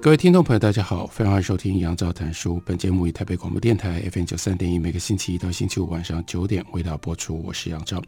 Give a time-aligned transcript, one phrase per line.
[0.00, 2.62] 各位听众朋友，大家好，非常欢迎收听杨照谈书。
[2.64, 7.42] 本节目以台北广播电台 FM 九三点一，每个星期一到星期五晚上九点为大家播出。
[7.42, 8.00] 我是杨照，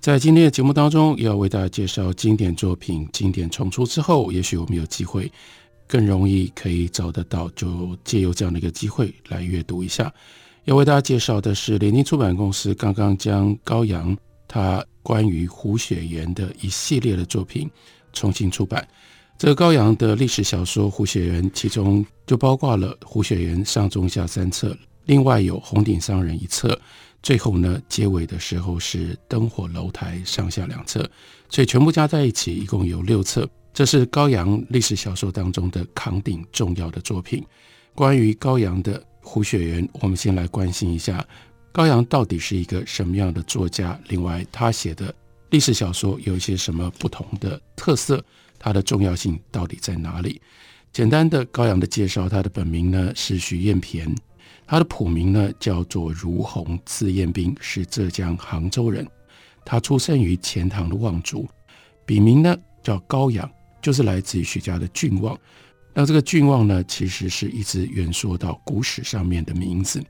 [0.00, 3.08] 在今天的节目当中，要为大家介绍经典作品。
[3.12, 5.30] 经典重出之后，也许我们有机会
[5.86, 10.12] 更容易可以找得到，就借由这样的一个机会来阅读一下。
[10.64, 14.14] 要为大家介绍的是联经出版公司刚刚将高阳
[14.48, 17.70] 他关于胡雪岩的一系列的作品
[18.12, 18.86] 重新出版。
[19.42, 24.72] 这高阳的历史小说《胡雪岩》，其中就包括了《胡雪岩》上中下三册，
[25.06, 26.80] 另外有《红顶商人》一册，
[27.24, 31.04] 最后呢，结尾的时候是《灯火楼台》上下两册，
[31.48, 33.44] 所以全部加在一起一共有六册。
[33.74, 37.44] 这是高阳历史小说当中的扛鼎重要的作品。
[37.96, 41.26] 关于高阳的《胡雪岩》，我们先来关心一下
[41.72, 43.98] 高阳到底是一个什么样的作家？
[44.06, 45.12] 另外，他写的
[45.50, 48.24] 历史小说有一些什么不同的特色？
[48.62, 50.40] 它的重要性到底在哪里？
[50.92, 54.14] 简单的高阳的介绍，他的本名呢是徐燕骈，
[54.66, 59.06] 他的谱名呢叫做如鸿，字彦彬，是浙江杭州人。
[59.64, 61.48] 他出生于钱塘的望族，
[62.04, 65.36] 笔名呢叫高阳，就是来自于徐家的郡望。
[65.94, 70.02] 那这个郡望呢，其实是一直远溯到古史上面的名字。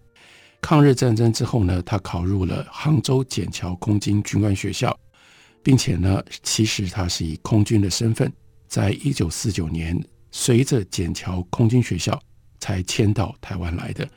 [0.61, 4.97] 抗日战争之后呢，他考入了杭州笕桥空军军官学校，
[5.63, 8.33] 并且呢，其实他是以空军的身份。
[8.73, 12.19] 在一九四九年，随着筧桥空军学校
[12.59, 14.09] 才迁到台湾来的。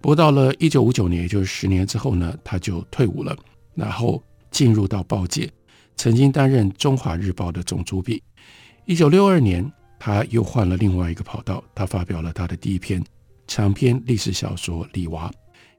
[0.00, 3.36] 不过到了一九五九年，也就是十年之后呢，他就退伍了，
[3.74, 5.50] 然后进入到报界，
[5.96, 8.22] 曾经担任《中华日报》的总主笔。
[8.84, 13.04] 一九六二年，他又换了另外一个跑道，他发表了他的第一篇
[13.48, 15.28] 长篇历史小说《李娃》，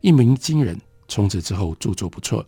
[0.02, 0.78] 一鸣惊人。
[1.07, 2.46] 从此之后，著作不辍，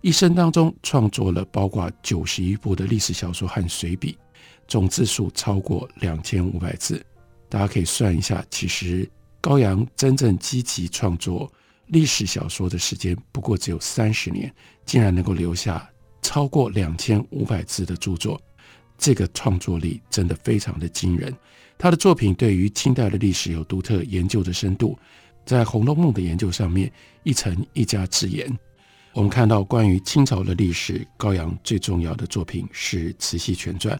[0.00, 4.18] 一生当中创作了包括九十一部的历史小说和随笔。
[4.72, 7.04] 总字数超过两千五百字，
[7.50, 8.42] 大家可以算一下。
[8.50, 9.06] 其实
[9.38, 11.52] 高阳真正积极创作
[11.88, 14.50] 历史小说的时间不过只有三十年，
[14.86, 15.86] 竟然能够留下
[16.22, 18.40] 超过两千五百字的著作，
[18.96, 21.30] 这个创作力真的非常的惊人。
[21.76, 24.98] 他的作品对于清代的历史有独特研究的深度，
[25.44, 26.90] 在《红楼梦》的研究上面
[27.24, 28.50] 一成一家之言。
[29.12, 33.94] 我们看到关于清朝的历史，高阳最重要的作品是《慈禧全传》。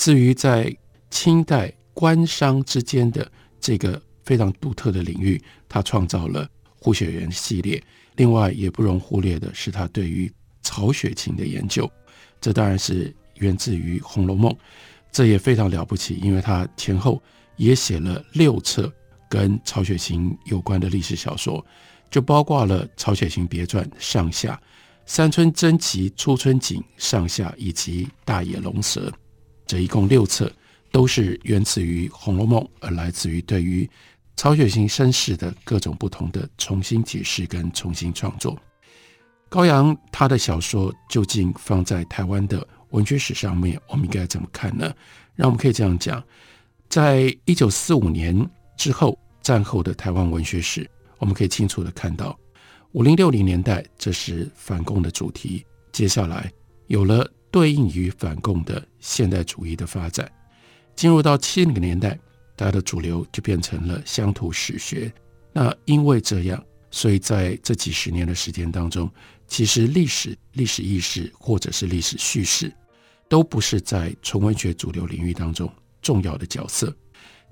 [0.00, 0.74] 至于在
[1.10, 3.30] 清代官商之间的
[3.60, 5.38] 这个非常独特的领域，
[5.68, 7.82] 他创造了胡雪岩系列。
[8.16, 11.86] 另外，也不容忽略的是他对于曹雪芹的研究，
[12.40, 14.50] 这当然是源自于《红楼梦》，
[15.12, 17.22] 这也非常了不起，因为他前后
[17.56, 18.90] 也写了六册
[19.28, 21.62] 跟曹雪芹有关的历史小说，
[22.10, 24.54] 就包括了《曹雪芹别传》上下、
[25.04, 29.10] 《三村真集》《初春景》上下，以及《大野龙蛇》。
[29.70, 30.52] 这一共六册，
[30.90, 33.88] 都是源自于《红楼梦》，而来自于对于
[34.36, 38.60] 曹雪芹身世的各种不同的重新解释跟重新创作。
[39.48, 44.92] 高阳他的小说究竟放在台湾的文学史上面，我们应该怎么看呢？
[45.36, 46.20] 让我们可以这样讲，
[46.88, 48.44] 在一九四五年
[48.76, 50.84] 之后，战后的台湾文学史，
[51.18, 52.36] 我们可以清楚地看到，
[52.90, 56.50] 五零六零年代这是反共的主题，接下来
[56.88, 57.24] 有了。
[57.50, 60.30] 对应于反共的现代主义的发展，
[60.94, 62.18] 进入到七零年代，
[62.54, 65.12] 大家的主流就变成了乡土史学。
[65.52, 69.10] 那因为这样，所以在这几十年的时间当中，
[69.48, 72.72] 其实历史、历史意识或者是历史叙事，
[73.28, 75.68] 都不是在纯文学主流领域当中
[76.00, 76.94] 重要的角色。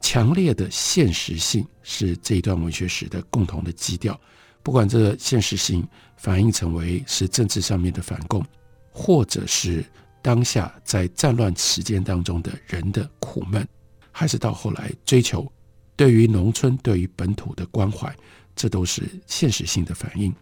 [0.01, 4.19] 强烈的现实性是这一段文学史的共同的基调，
[4.63, 5.85] 不管这现实性
[6.17, 8.45] 反映成为是政治上面的反共。
[8.91, 9.85] 或者是
[10.21, 13.67] 当下在战乱时间当中的人的苦闷，
[14.11, 15.51] 还是到后来追求
[15.97, 18.15] 对于农村、对于本土的关怀，
[18.55, 20.35] 这都是现实性的反应。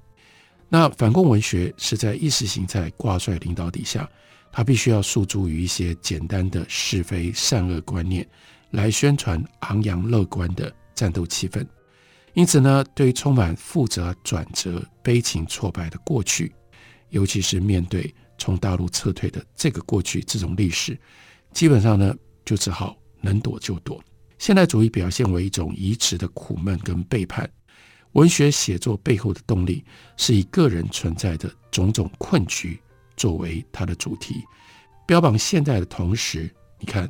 [0.68, 4.08] 那反共文学是在意识形态挂帅领导底下，
[4.50, 8.26] 他必须要诉诸于一些简单的是非善恶观念，
[8.70, 11.64] 来宣传昂扬乐观的战斗气氛。
[12.34, 16.52] 因此呢，对于充满复杂转折、悲情挫败的过去，
[17.10, 20.98] 尤其是面对从大陆撤退的这个过去，这种历史
[21.52, 24.02] 基本上呢，就只好能躲就躲。
[24.38, 27.48] 现代主义表现为一种移植的苦闷跟背叛。
[28.12, 29.84] 文学写作背后的动力
[30.16, 32.80] 是以个人存在的种种困局
[33.14, 34.42] 作为它的主题，
[35.06, 37.06] 标榜现代的同时，你看，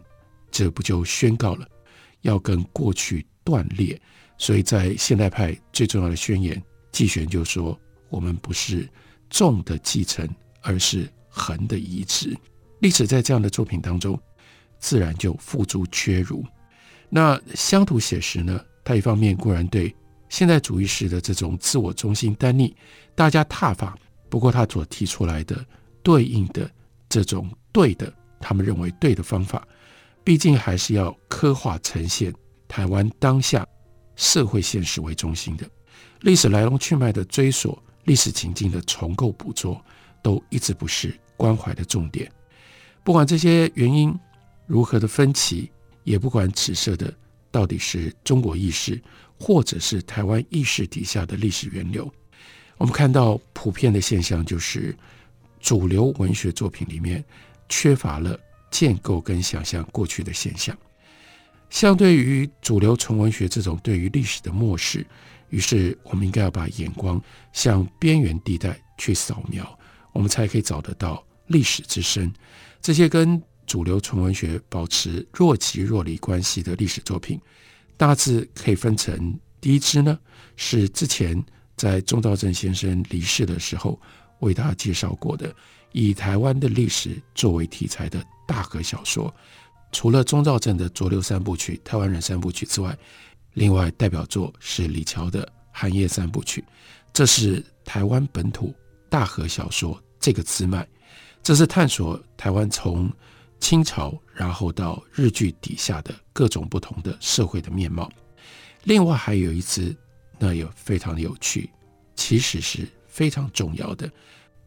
[0.51, 1.69] 这不就宣告了
[2.23, 4.01] 要跟过去断裂？
[4.39, 7.79] 所以在现代派最重要的宣言，季玄就说
[8.11, 8.89] ：“我们不是
[9.31, 10.29] 重的继承，
[10.67, 12.37] 而是横的移植。”
[12.81, 14.21] 历史在这样的作品当中，
[14.79, 16.45] 自然就付诸阙如。
[17.09, 18.61] 那乡土写实呢？
[18.85, 19.95] 它一方面固然对
[20.29, 22.77] 现代主义式的这种自我中心、单逆、
[23.15, 23.97] 大家挞伐，
[24.29, 25.65] 不过他所提出来的
[26.03, 26.71] 对应的
[27.09, 29.67] 这种对的，他们认为对的方法，
[30.23, 32.33] 毕竟还是要刻画呈现
[32.69, 33.67] 台湾当下
[34.15, 35.69] 社会现实为中心的
[36.21, 39.81] 历史来龙去脉的追索、历史情境的重构捕捉，
[40.27, 42.29] 都一直不是关怀的重点。
[43.05, 44.13] 不管这些原因
[44.67, 45.71] 如何的分歧，
[46.03, 47.15] 也不管此涉的
[47.53, 49.01] 到底是中国意识，
[49.39, 52.13] 或者是台湾意识底下的历史源流，
[52.77, 54.97] 我们看到普遍的现象就是，
[55.61, 57.25] 主流文学作品里面
[57.69, 58.37] 缺乏了
[58.69, 60.77] 建构跟想象过去的现象。
[61.71, 65.07] 相对于主流纯文学这种对于历史的漠视，
[65.51, 69.76] 于是我们应该要把眼光向边缘地带去扫描，
[70.17, 72.33] 我们才可以找得到历史之声。
[72.81, 77.39] 这些跟主流纯文学保持若即若离关系的历史作品，
[77.99, 80.19] 大致可以分成第一支呢，
[80.57, 81.45] 是之前
[81.77, 84.01] 在钟肇政先生离世的时候
[84.39, 85.55] 为大家介绍过的，
[85.93, 89.33] 以台湾的历史作为题材的大河小说。
[89.93, 92.97] 除了钟肇政的《浊流三部曲》《台湾人三部曲》之外，
[93.53, 96.61] 另外代表作是李嶠的《寒夜三部曲》，
[97.13, 98.75] 这是台湾本土
[99.11, 100.85] 大河小说这个支脉。
[101.41, 103.09] 这是探索台湾从
[103.61, 108.11] 清朝然后到日据底下的各种不同的社会的面貌。
[108.83, 109.97] 另外还有一支，
[110.37, 111.71] 那也非常有趣，
[112.17, 114.11] 其实是非常重要的，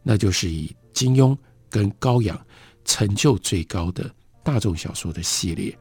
[0.02, 1.38] 那就是以金庸
[1.70, 2.40] 跟高阳
[2.86, 4.10] 成就最高的
[4.42, 5.78] 大众小说的系列。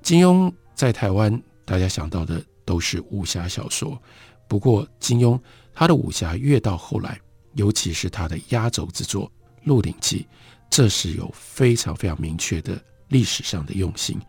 [0.00, 1.30] 金庸在台湾
[1.66, 4.00] 大家想到的都是武侠小说，
[4.48, 5.38] 不过金庸
[5.74, 7.20] 他的武侠越到后来，
[7.54, 9.26] 尤其是他的压轴之作。
[9.64, 10.26] 《鹿鼎记》，
[10.68, 14.20] 这是有非常非常明确的历史上的用心。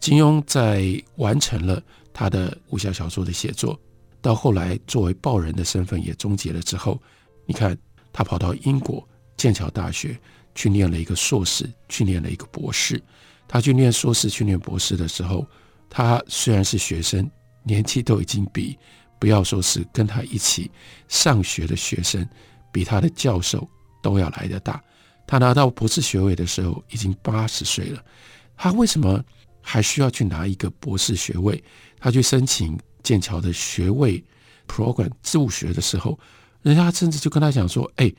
[0.00, 1.82] 金庸在完成了
[2.12, 3.78] 他的武侠小说的写作，
[4.22, 6.98] 到后来作为报人的身份也终结了之后，
[7.44, 7.76] 你看
[8.12, 10.18] 他跑到英国剑桥大学
[10.54, 13.02] 去念了一个硕士，去念了一个博士。
[13.46, 15.46] 他去念硕士、去念博士的时候，
[15.90, 17.30] 他虽然是学生，
[17.62, 18.78] 年纪都已经比
[19.18, 20.70] 不要说是跟他一起
[21.08, 22.26] 上学的学生，
[22.72, 23.68] 比他的教授。
[24.00, 24.80] 都要来得大。
[25.26, 28.00] 他拿到博士学位的时候已经八十岁了。
[28.56, 29.22] 他为什么
[29.60, 31.62] 还需要去拿一个博士学位？
[31.98, 34.22] 他去申请剑桥的学位
[34.68, 36.16] program 入学的时候，
[36.62, 38.10] 人家甚至就跟他讲说：“哎，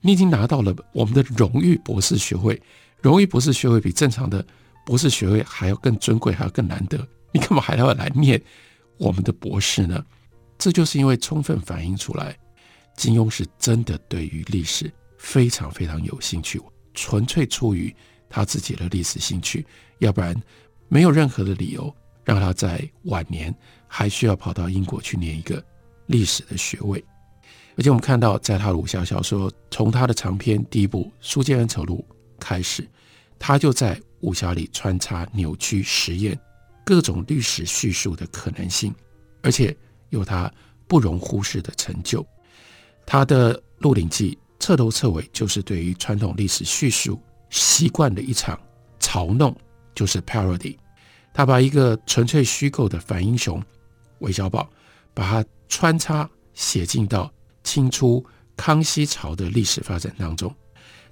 [0.00, 2.62] 你已经拿到了我们的荣誉博士学位，
[3.02, 4.46] 荣誉博士学位比正常的
[4.86, 7.04] 博士学位还要更尊贵，还要更难得。
[7.32, 8.40] 你干嘛还要来念
[8.96, 10.02] 我们的博士呢？”
[10.56, 12.34] 这就是因为充分反映出来，
[12.96, 14.90] 金庸是真的对于历史。
[15.18, 16.60] 非常非常有兴趣，
[16.94, 17.92] 纯粹出于
[18.28, 19.66] 他自己的历史兴趣，
[19.98, 20.40] 要不然
[20.88, 23.52] 没有任何的理由让他在晚年
[23.88, 25.60] 还需要跑到英国去念一个
[26.06, 27.02] 历史的学位。
[27.76, 32.04] 而且我们看到，在他的武侠小说，从他的长篇第一部《书剑恩仇录》
[32.38, 32.86] 开始，
[33.38, 36.38] 他就在武侠里穿插扭曲实验
[36.84, 38.94] 各种历史叙述的可能性，
[39.42, 39.76] 而且
[40.10, 40.52] 有他
[40.86, 42.24] 不容忽视的成就。
[43.06, 44.36] 他的《鹿鼎记》。
[44.58, 47.20] 彻头彻尾就是对于传统历史叙述
[47.50, 48.58] 习惯的一场
[48.98, 49.54] 嘲弄，
[49.94, 50.76] 就是 parody。
[51.32, 53.62] 他把一个纯粹虚构的反英雄
[54.20, 54.68] 韦小宝，
[55.12, 57.30] 把它穿插写进到
[57.62, 58.24] 清初
[58.56, 60.52] 康熙朝的历史发展当中。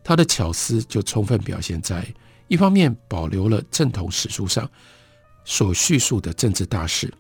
[0.02, 2.04] 他的巧思就充分表现在
[2.48, 4.68] 一方面保留了正统史书上
[5.44, 7.12] 所叙述的政治大事，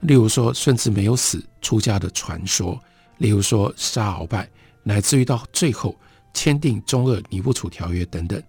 [0.00, 2.82] 例如说顺治没有死出家的传说，
[3.20, 4.50] 例如说杀鳌拜。
[4.82, 5.94] 乃至于到最后
[6.32, 8.42] 签订中俄尼布楚条约等等，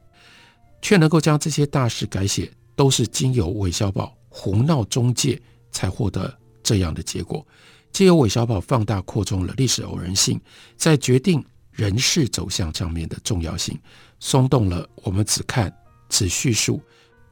[0.82, 5.40] 却能够将这些大事改写，都是经由韦小宝胡闹中介
[5.74, 7.46] 才获得这样的结果。
[7.92, 10.40] 借由韦小宝放大扩充了历史偶然性
[10.78, 13.78] 在决定人事走向上面的重要性，
[14.22, 15.72] 松动了我们只看
[16.08, 16.82] 只叙述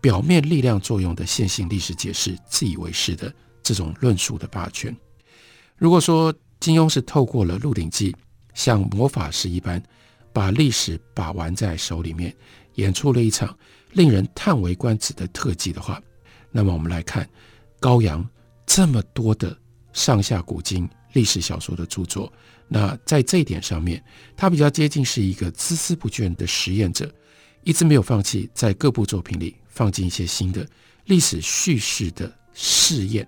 [0.02, 4.94] 表面力量作用的线性历史解释自以为是的这种论述的霸权。
[5.78, 8.12] 如果说金庸是透过了《鹿鼎记》。
[8.56, 9.82] 像魔法师一般，
[10.34, 12.36] 把历史把玩在手里面，
[12.76, 13.58] 演出了一场
[13.94, 16.02] 令人叹为观止的特技的话，
[16.52, 17.30] 那么我们来看
[17.80, 18.28] 高阳
[18.66, 19.58] 这么多的
[19.94, 22.30] 上下古今历史小说的著作，
[22.68, 24.04] 那在这一点上面，
[24.36, 27.10] 他比较接近是一个孜孜不倦的实验者，
[27.64, 30.68] 一直没有放弃在各部作品里放进一些新的
[31.06, 33.26] 历史叙事的试验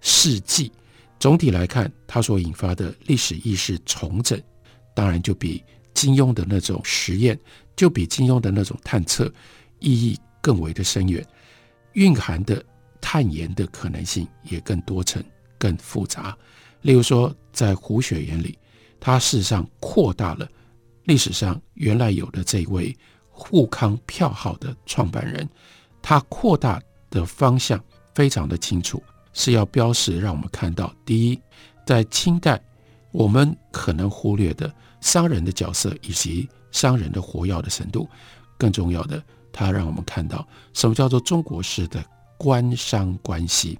[0.00, 0.70] 事迹。
[1.18, 4.40] 总体来看，它所引发的历史意识重整，
[4.94, 7.38] 当然就比金庸的那种实验，
[7.74, 9.32] 就比金庸的那种探测
[9.80, 11.26] 意义更为的深远，
[11.94, 12.64] 蕴含的
[13.00, 15.22] 探研的可能性也更多层、
[15.58, 16.36] 更复杂。
[16.82, 18.56] 例如说，在《胡雪岩》里，
[19.00, 20.48] 他事实上扩大了
[21.04, 22.96] 历史上原来有的这位
[23.28, 25.48] 沪康票号的创办人，
[26.00, 27.82] 他扩大的方向
[28.14, 29.02] 非常的清楚。
[29.32, 31.40] 是要标识，让我们看到，第一，
[31.86, 32.60] 在清代，
[33.12, 38.08] 我们可能忽略的商人的角色以及商人的活跃的程度，
[38.56, 42.04] 更重要的，它让我们看到什么叫做中国式的
[42.36, 43.78] 官商关系，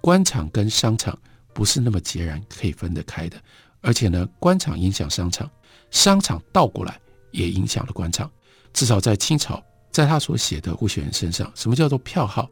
[0.00, 1.16] 官场跟商场
[1.52, 3.36] 不是那么截然可以分得开的，
[3.80, 5.48] 而且呢，官场影响商场，
[5.90, 6.98] 商场倒过来
[7.30, 8.30] 也影响了官场，
[8.72, 12.50] 至少在清朝，在他所写的《胡雪岩》身上，什么叫做票号？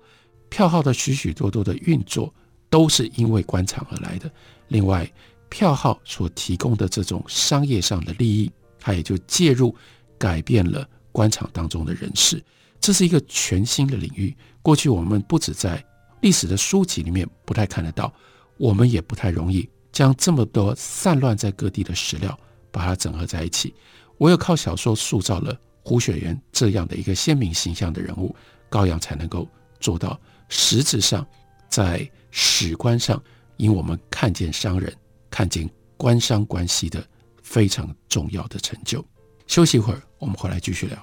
[0.53, 2.33] 票号的许许多多的运作。
[2.73, 4.33] 都是因为官场而来的。
[4.69, 5.07] 另外，
[5.51, 9.77] 票号所提供的这种商业上的利益，它也就介入
[10.17, 12.43] 改变了官场当中的人事。
[12.81, 14.35] 这是一个全新的领域。
[14.63, 15.85] 过去我们不止在
[16.23, 18.11] 历史的书籍里面不太看得到，
[18.57, 22.35] 我们也不太容易将这么多散乱在各地的史料
[22.71, 23.75] 把它整合在一起。
[24.17, 28.35] 唯有靠小说塑造了胡雪岩这样的一个鲜明形象的人物，
[28.71, 29.47] 高阳才能够
[29.79, 30.19] 做到
[30.53, 31.27] 实质上
[31.69, 32.07] 在。
[32.35, 33.23] 史观上，
[33.59, 34.91] 因我们看见商人，
[35.29, 35.69] 看见
[35.99, 37.07] 官商关系的
[37.43, 39.05] 非常重要的成就。
[39.47, 40.97] 休息一会儿，我们回来继续聊。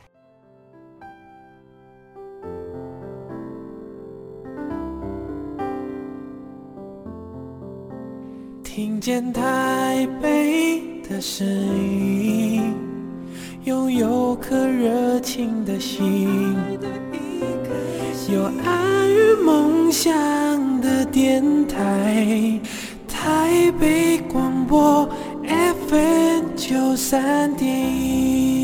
[8.64, 12.74] 听见台北的声音，
[13.66, 16.56] 拥有颗热情的心，
[18.32, 20.50] 有爱与梦想。
[20.82, 22.60] 的电台，
[23.08, 25.08] 台北广播
[25.44, 28.59] FM 九三点一。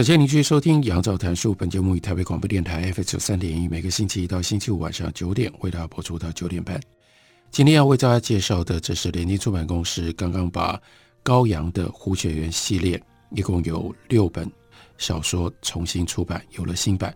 [0.00, 1.52] 感谢您继续收听《杨照谈书》。
[1.54, 6.80] 本节目以台北广播电台 FM 九三点一，每个星期一到星期五晚上九点为大家播出到九点半。
[7.50, 10.80] 今天要为大家介绍的，这是联经出版公司刚刚把
[11.22, 12.98] 高阳的《胡雪岩》系列，
[13.36, 14.50] 一共有六本
[14.96, 17.14] 小说重新出版，有了新版。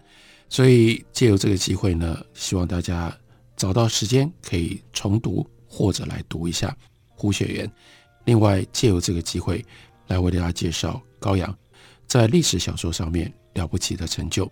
[0.51, 3.11] 所以借由这个机会呢，希望大家
[3.57, 6.69] 找到时间可以重读或者来读一下
[7.09, 7.67] 《胡雪岩》。
[8.27, 9.65] 另外，借由这个机会
[10.07, 11.57] 来为大家介绍高阳。
[12.07, 14.51] 在历史小说上面了不起的成就，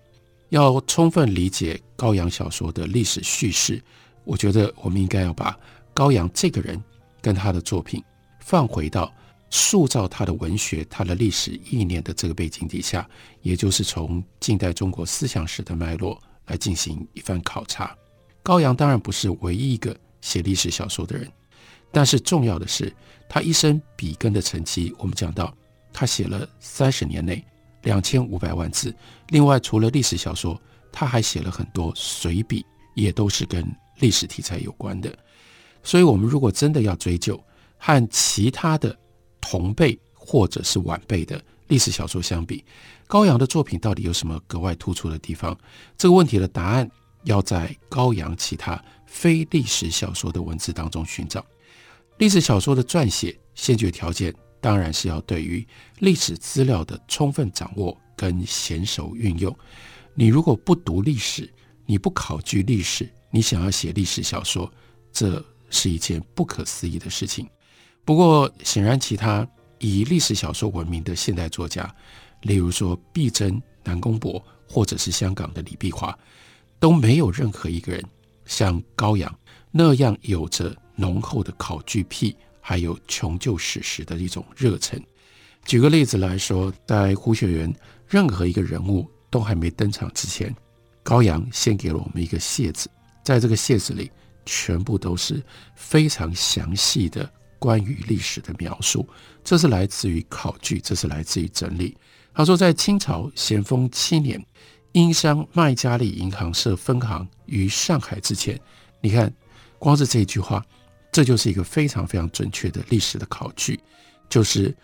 [0.48, 3.82] 要充分理解高阳小说的历史叙事，
[4.24, 5.56] 我觉得我们应该要把
[5.94, 6.82] 高阳这个人
[7.20, 8.02] 跟他的作品
[8.40, 9.12] 放回到
[9.50, 13.08] 塑造他的文学、他的历史意念的这个背景底下，
[13.42, 17.96] 也就是从近代中国思想史的脉络来进行一番考察。
[18.42, 21.30] 高阳当然不是唯一一个写历史小说的人，
[21.92, 22.92] 但是重要的是
[23.28, 25.54] 他一生笔耕的成绩，我们讲到。
[25.92, 27.44] 他写了三十年内
[27.82, 28.94] 两千五百万字，
[29.28, 33.64] 另外除了历史小说，他还写了很多随笔，也都是跟
[33.98, 35.16] 历史题材有关的。
[35.82, 37.42] 所以，我们如果真的要追究
[37.76, 38.96] 和其他的
[39.40, 42.64] 同辈或者是晚辈的历史小说相比，
[43.06, 45.58] 高阳的作品到底有什么格外突出的地方？
[45.98, 46.88] 这个问题的答案
[47.24, 51.44] 要在高阳其他非历史小说的文字当中寻找。
[52.18, 54.32] 历史小说的撰写先决条件。
[54.62, 55.66] 当然是要对于
[55.98, 59.54] 历史资料的充分掌握跟娴熟运用。
[60.14, 61.52] 你如果不读历史，
[61.84, 64.72] 你不考据历史，你想要写历史小说，
[65.12, 67.48] 这是一件不可思议的事情。
[68.04, 69.46] 不过，显然其他
[69.78, 71.92] 以历史小说闻名的现代作家，
[72.42, 76.16] 例如说毕真、南宫博，或者是香港的李碧华，
[76.78, 78.04] 都没有任何一个人
[78.44, 79.38] 像高阳
[79.72, 82.36] 那样有着浓厚的考据癖。
[82.62, 84.98] 还有穷究史实的一种热忱。
[85.66, 87.74] 举个例子来说，在胡雪岩
[88.08, 90.54] 任何一个人物都还没登场之前，
[91.02, 92.88] 高阳先给了我们一个楔子，
[93.24, 94.10] 在这个楔子里，
[94.46, 95.42] 全部都是
[95.76, 97.28] 非常详细的
[97.58, 99.06] 关于历史的描述。
[99.44, 101.96] 这是来自于考据，这是来自于整理。
[102.34, 104.44] 他说，在清朝咸丰七年，
[104.92, 108.58] 英商麦加利银行设分行于上海之前，
[109.00, 109.32] 你看，
[109.78, 110.64] 光是这一句话，
[111.12, 113.78] 这就是一个非常非常准确的历史的考据，
[114.30, 114.74] 就是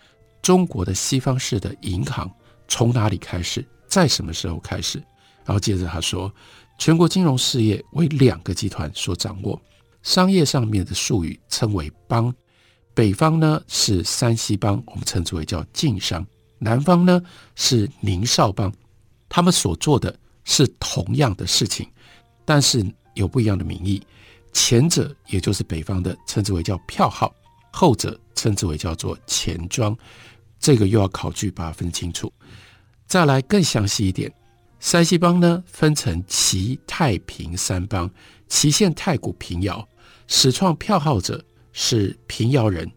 [0.41, 2.31] 中国的西方式的银行
[2.67, 4.99] 从哪里开始，在什么时候开始？
[5.43, 6.31] 然后接着他说，
[6.77, 9.59] 全国金融事业为两个集团所掌握，
[10.03, 12.31] 商业上面的术语称为邦，
[12.93, 16.23] 北方呢是山西邦，我们称之为叫晋商。
[16.59, 17.19] 南方呢
[17.55, 18.71] 是宁绍邦，
[19.27, 21.89] 他们所做的是同样的事情，
[22.45, 23.99] 但是有不一样的名义。
[24.53, 27.29] 前者也就是北方的，称之为叫票号；
[27.71, 29.95] 后者称之为叫做钱庄。
[30.59, 32.31] 这个又要考据，把它分清楚。
[33.07, 34.31] 再来更详细一点，
[34.79, 38.09] 山西邦呢分成祁、太、平三邦。
[38.47, 39.87] 祁县太谷平遥，
[40.27, 42.91] 始创票号者是平遥人，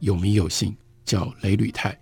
[0.00, 0.74] 有名有姓，
[1.04, 1.98] 叫雷履泰。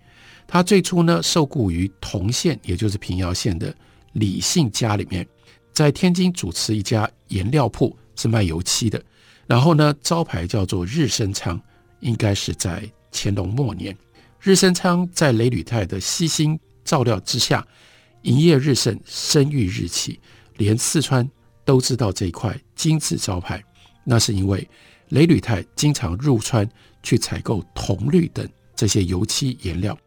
[0.47, 3.75] 他最初呢，受雇于同县，也就是平遥县的
[4.13, 5.27] 李姓家里面，
[5.73, 9.01] 在天津主持一家颜料铺，是卖油漆的。
[9.47, 11.61] 然后呢，招牌叫做日升昌，
[11.99, 13.95] 应该是在乾隆末年。
[14.41, 17.65] 日升昌在雷履泰的悉心照料之下，
[18.23, 20.19] 营业日盛，声誉日起，
[20.57, 21.29] 连四川
[21.63, 23.63] 都知道这一块金字招牌。
[24.03, 24.67] 那是因为
[25.09, 26.67] 雷履泰经常入川
[27.01, 29.97] 去采购铜绿等这些油漆颜料。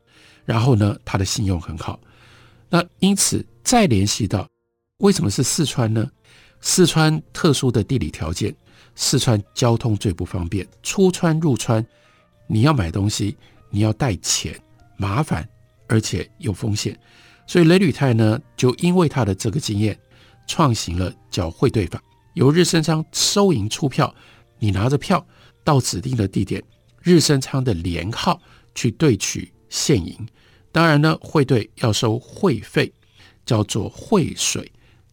[0.45, 2.01] 然后呢，他的信用很好，
[2.71, 4.49] 那因此再联系到
[4.99, 6.11] 为什么是四川呢？
[6.61, 8.55] 四川特殊的地理条件，
[8.95, 11.85] 四川交通最不方便，出川入川，
[12.47, 13.37] 你要买东西，
[13.71, 14.59] 你要带钱，
[14.97, 15.49] 麻烦
[15.87, 16.99] 而且有风险，
[17.47, 19.99] 所以雷履泰呢，就因为他的这个经验，
[20.47, 22.03] 创行了叫汇兑法，
[22.35, 24.13] 由日升昌收银出票，
[24.59, 25.25] 你拿着票
[25.63, 26.63] 到指定的地点，
[27.03, 28.41] 日升昌的连号
[28.75, 30.15] 去兑取现银。
[30.73, 32.93] 当然呢，汇兑要收汇费，
[33.47, 34.71] 叫做汇水，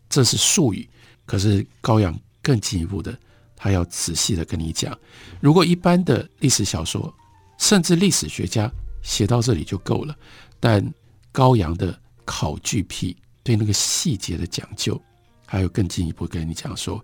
[0.10, 0.89] 这是术语。
[1.26, 3.18] 可是高阳更进一步的，
[3.56, 4.98] 他要仔细的跟你讲。
[5.40, 7.14] 如果一般的历史小说，
[7.58, 10.16] 甚至历史学家写到这里就够了，
[10.60, 10.86] 但
[11.32, 15.02] 高阳的考据癖，对那个细节的讲究，
[15.46, 17.04] 还有更进一步跟你讲说，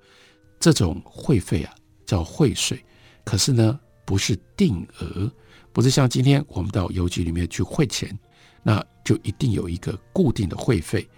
[0.59, 1.73] 这种会费啊
[2.05, 2.83] 叫会税，
[3.23, 5.31] 可是呢不是定额，
[5.73, 8.17] 不是像今天我们到邮局里面去汇钱。
[8.63, 11.09] 那就一定有一个固定的会费，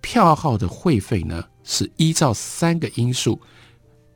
[0.00, 3.38] 票号的会费呢，是依照三个因素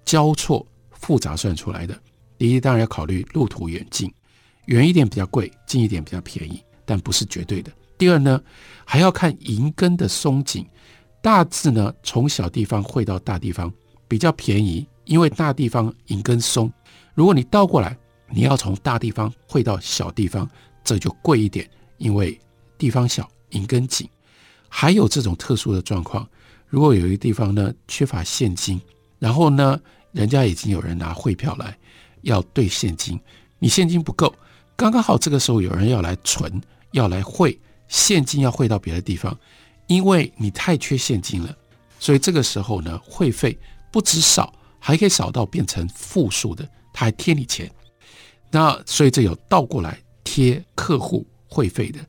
[0.07, 1.95] 交错复杂算出来的。
[2.39, 4.11] 第一，当然要考虑路途远近，
[4.65, 7.71] 远一点比较贵，近一点比较便宜，但不是绝对的。
[7.99, 8.43] 第二呢，
[8.87, 10.67] 还要看银根的松紧，
[11.21, 13.71] 大致呢从小地方汇到大地方
[14.09, 16.73] 比较便宜，因为大地方银根松。
[17.15, 17.95] 如果你倒过来，
[18.31, 20.49] 你要从大地方汇到小地方，
[20.83, 22.41] 这就贵一点，因为。
[22.79, 24.09] 地方小，银根紧，
[24.69, 26.29] 还有这种特殊的状况。
[26.73, 28.81] 如果有一个地方呢缺乏现金，
[29.19, 29.79] 然后呢
[30.13, 31.77] 人家已经有人拿汇票来
[32.23, 33.21] 要兑现金，
[33.59, 34.35] 你现金不够，
[34.75, 36.51] 刚刚好这个时候有人要来存，
[36.93, 39.39] 要来汇现金，要汇到别的地方，
[39.87, 41.55] 因为你太缺现金了，
[41.99, 43.59] 所以这个时候呢汇费
[43.93, 47.71] 不止少，还可以少到变成负数的，他还贴你钱。
[48.51, 52.01] 那所以这有倒过来贴客户汇费的。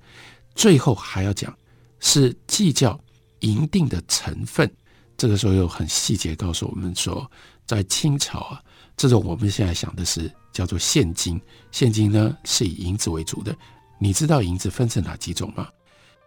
[0.56, 1.54] 最后还要讲
[2.00, 2.98] 是计较
[3.44, 4.70] 银锭的成分，
[5.16, 7.30] 这个时候又很细节告诉我们说，
[7.66, 8.64] 在清朝啊，
[8.98, 11.40] 这种我们现在想的是叫做现金，
[11.72, 13.56] 现金呢是以银子为主的。
[14.00, 15.68] 你知道银子分成哪几种吗？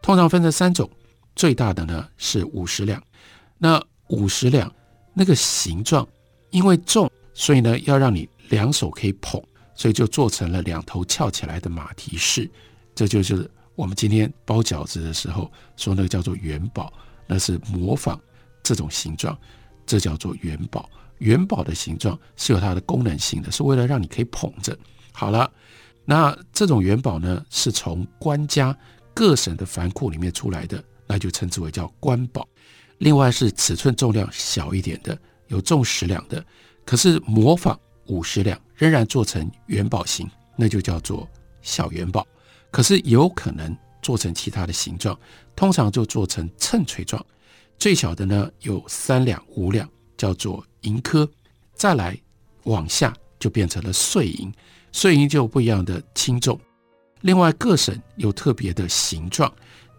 [0.00, 0.88] 通常分成三种，
[1.34, 3.02] 最大的呢是五十两。
[3.58, 4.72] 那五十两
[5.14, 6.06] 那个形状
[6.50, 9.42] 因为重，所以呢要让你两手可以捧，
[9.74, 12.48] 所以就做成了两头翘起来的马蹄式，
[12.94, 13.50] 这就是。
[13.76, 16.92] 我们今天包饺子的时候说那个叫做元宝，
[17.26, 18.18] 那是模仿
[18.62, 19.38] 这种形状，
[19.86, 20.88] 这叫做元宝。
[21.18, 24.76] 元宝的形状是有它的功能性的，是为了让你可以捧着。
[25.12, 25.50] 好了，
[26.04, 28.76] 那这种元宝呢，是从官家
[29.14, 32.46] 各省的藩库里面出来的，那就称之为叫官宝。
[32.98, 36.44] 另外是尺寸重量小一点的，有重十两的，
[36.84, 41.28] 可是模仿五十两，仍然做成元宝形，那就叫做
[41.60, 42.26] 小元宝。
[42.76, 45.18] 可是有可能做成其他的形状，
[45.54, 47.24] 通常就做成秤锤状。
[47.78, 51.26] 最小的呢有三两、五两，叫做银颗。
[51.72, 52.14] 再来
[52.64, 54.52] 往下就变成了碎银，
[54.92, 56.60] 碎银就不一样的轻重。
[57.22, 59.50] 另外各省有特别的形状，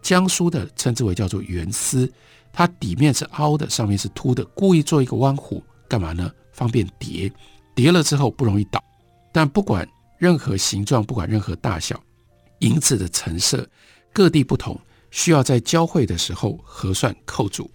[0.03, 2.07] 江苏的称之为叫做圆丝，
[2.53, 5.59] 它底面是凹的，上面是凸的，故意做一个弯弧，
[5.89, 6.31] 干嘛呢？
[6.51, 7.31] 方便叠，
[7.73, 8.79] 叠了之后不容易倒。
[9.31, 11.99] 但不管任何形状，不管任何大小。
[12.59, 13.67] 银子的成色
[14.13, 14.79] 各地不同，
[15.11, 17.69] 需要在交会的时候核算扣除。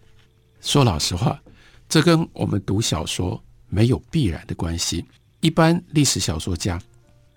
[0.60, 1.40] 说老实话，
[1.88, 5.04] 这跟我们读小说没有必然的关系。
[5.40, 6.80] 一般历史小说家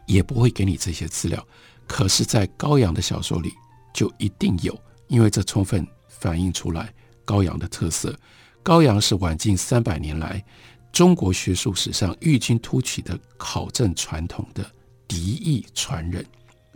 [0.05, 1.45] 也不会给你这些资料，
[1.87, 3.51] 可是，在高阳的小说里
[3.93, 8.15] 就一定有，因为这充分反映出来高阳的特色。
[8.61, 10.43] 高阳是晚近三百年来
[10.91, 14.63] 中国学术史上异军突起的考证传统的
[15.07, 16.25] 嫡裔传人，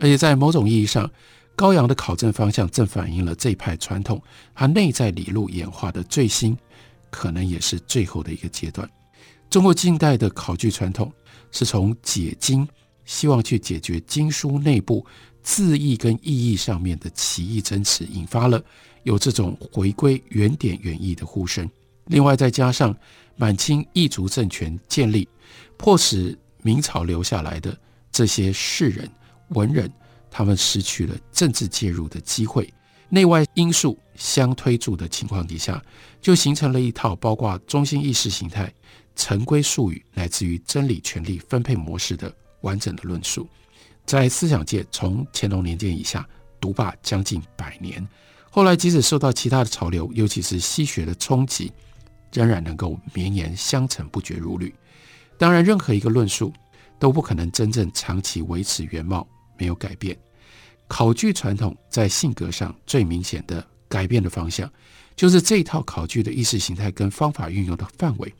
[0.00, 1.08] 而且在某种意义上，
[1.54, 4.20] 高阳的考证方向正反映了这一派传统，
[4.54, 6.56] 它内在理路演化的最新，
[7.10, 8.88] 可能也是最后的一个阶段。
[9.50, 11.12] 中国近代的考据传统
[11.52, 12.66] 是从解经，
[13.04, 15.04] 希望去解决经书内部
[15.42, 18.62] 字义跟意义上面的奇异争持，引发了
[19.02, 21.68] 有这种回归原点原意的呼声。
[22.06, 22.96] 另外，再加上
[23.36, 25.28] 满清异族政权建立，
[25.76, 27.76] 迫使明朝留下来的
[28.10, 29.10] 这些士人、
[29.50, 29.90] 文人。
[30.32, 32.72] 他们失去了政治介入的机会，
[33.08, 35.82] 内外因素相推助的情况底下，
[36.20, 38.72] 就形成了一套包括中心意识形态、
[39.16, 43.48] 陈规术语乃至于真理权力分配模式的完整的论述，
[44.06, 46.24] 在思想界从乾隆年间以下
[46.60, 48.06] 独霸将近百年。
[48.50, 51.72] 后来即使受到其他的潮流，尤其是西学的冲击，
[52.32, 54.72] 仍然能够绵延相承不绝如缕。
[55.36, 56.52] 当然，任何一个论述
[57.00, 59.26] 都不可能真正长期维持原貌。
[59.60, 60.18] 没有改变，
[60.88, 64.68] 考据传统在性格上最明显的改变的方向，
[65.14, 68.34] 就是这套考据的意识形态跟方法运用的范围，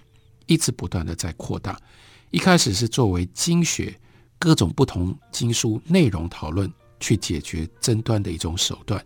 [0.46, 1.78] 一直不断的在扩大。
[2.30, 3.94] 一开始是作为经学
[4.38, 9.04] 各种不同经书内容讨论去解决争端的一种手段，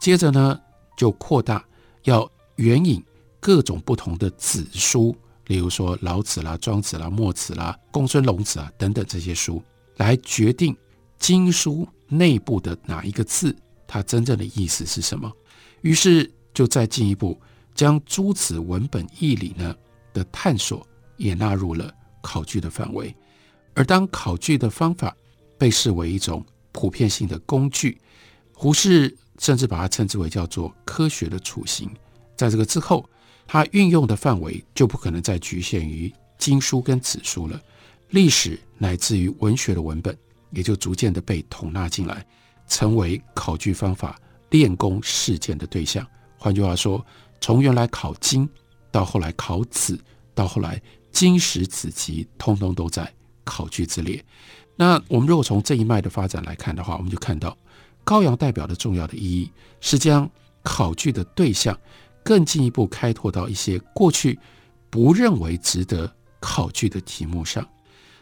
[0.00, 0.58] 接着呢
[0.96, 1.62] 就扩大
[2.04, 3.04] 要援引
[3.40, 5.14] 各种不同的子书，
[5.48, 9.62] 例如说老子啦、庄子啦、墨子啦、公孙龙子啊等等这些书
[9.96, 10.74] 来决定。
[11.22, 13.54] 经书内部的哪一个字，
[13.86, 15.30] 它真正的意思是什么？
[15.82, 17.40] 于是就再进一步
[17.76, 19.72] 将诸子文本义理呢
[20.12, 20.84] 的探索
[21.16, 23.14] 也纳入了考据的范围。
[23.72, 25.16] 而当考据的方法
[25.56, 28.00] 被视为一种普遍性的工具，
[28.52, 31.88] 胡适甚至把它称之为叫做科学的雏形。
[32.36, 33.08] 在这个之后，
[33.46, 37.62] 它运用的范围就不可能再局限于经书跟子书了，
[38.10, 40.18] 历史乃至于文学的文本。
[40.52, 42.24] 也就逐渐的被统纳进来，
[42.68, 44.18] 成为考据方法
[44.50, 46.06] 练功实践的对象。
[46.38, 47.04] 换句话说，
[47.40, 48.48] 从原来考经，
[48.90, 49.98] 到后来考子，
[50.34, 53.12] 到后来经史子集，通通都在
[53.44, 54.22] 考据之列。
[54.76, 57.56] 那我们如果从这一脉的发展来看的话，我们就看到
[58.04, 60.28] 高阳代表的重要的意义是将
[60.62, 61.78] 考据的对象
[62.24, 64.38] 更进一步开拓到一些过去
[64.90, 67.66] 不认为值得考据的题目上。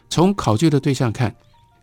[0.09, 1.35] 从考据的对象看。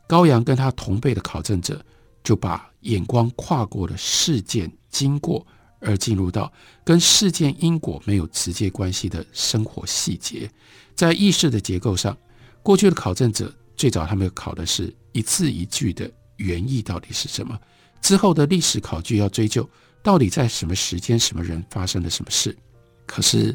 [0.08, 1.84] 高阳跟他同辈的考证者，
[2.24, 5.46] 就把眼光跨过了事件经过，
[5.80, 6.50] 而进入到
[6.82, 10.50] 跟事件因果没有直接关系的生活细节。
[10.94, 12.16] 在意识的结构上，
[12.62, 17.56] 过去的考证者最早他们考的是一字一句的原意到底是什么，
[18.00, 19.68] 之后的历史考据要追究
[20.02, 22.56] 到底在什么时间、什么人发生了什么事。
[23.04, 23.54] 可是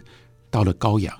[0.51, 1.13] 到了高阳，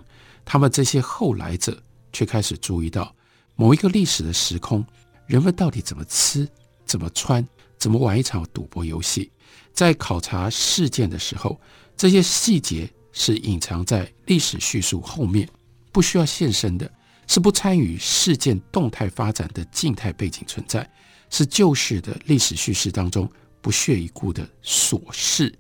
[0.45, 3.13] 他们这些后来者却开始注意到
[3.55, 4.85] 某一个历史的时空。
[5.27, 6.47] 人们到底怎么吃、
[6.85, 7.45] 怎么穿、
[7.77, 9.31] 怎么玩一场赌博游戏？
[9.73, 11.59] 在考察事件的时候，
[11.97, 15.49] 这些细节是隐藏在历史叙述后面，
[15.91, 16.91] 不需要现身的，
[17.27, 20.87] 是不参与事件动态发展的静态背景存在，
[21.31, 23.27] 是旧式的历史叙事当中
[23.61, 25.51] 不屑一顾的琐事。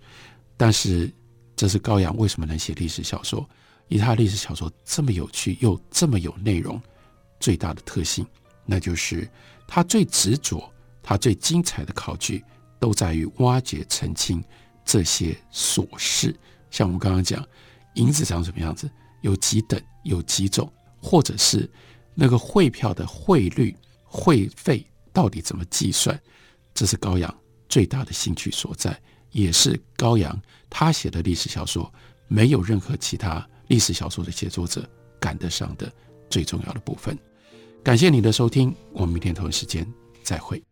[0.55, 1.11] 但是，
[1.55, 3.47] 这是高阳为什么能写历史小说？
[3.87, 6.79] 以他历史小说这么有趣又这么有内容，
[7.39, 8.25] 最大的特性，
[8.65, 9.27] 那就是。
[9.73, 12.45] 他最执着，他最精彩的考据，
[12.79, 14.39] 都在于挖掘、澄清
[14.85, 16.31] 这些琐事。
[16.69, 17.43] 像我们刚刚讲，
[17.95, 18.87] 银子长什么样子，
[19.21, 21.67] 有几等，有几种，或者是
[22.13, 26.21] 那个汇票的汇率、汇费到底怎么计算，
[26.75, 27.35] 这是高阳
[27.67, 28.95] 最大的兴趣所在，
[29.31, 31.91] 也是高阳他写的历史小说
[32.27, 34.87] 没有任何其他历史小说的写作者
[35.19, 35.91] 赶得上的
[36.29, 37.17] 最重要的部分。
[37.83, 39.85] 感谢你的收听，我们明天同一时间
[40.23, 40.63] 再会。